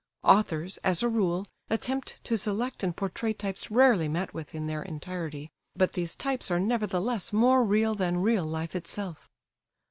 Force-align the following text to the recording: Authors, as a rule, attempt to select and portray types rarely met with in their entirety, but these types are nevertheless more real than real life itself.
Authors, 0.23 0.79
as 0.79 1.03
a 1.03 1.07
rule, 1.09 1.45
attempt 1.69 2.19
to 2.23 2.35
select 2.35 2.81
and 2.81 2.95
portray 2.97 3.33
types 3.33 3.69
rarely 3.69 4.07
met 4.07 4.33
with 4.33 4.55
in 4.55 4.65
their 4.65 4.81
entirety, 4.81 5.51
but 5.75 5.91
these 5.93 6.15
types 6.15 6.49
are 6.49 6.59
nevertheless 6.59 7.31
more 7.31 7.63
real 7.63 7.93
than 7.93 8.17
real 8.17 8.47
life 8.47 8.75
itself. 8.75 9.29